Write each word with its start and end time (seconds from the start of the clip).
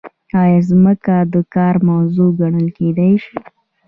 ایا 0.43 0.59
ځمکه 0.69 1.15
د 1.33 1.35
کار 1.53 1.75
موضوع 1.89 2.29
ګڼل 2.39 2.67
کیدای 2.77 3.13
شي؟ 3.23 3.37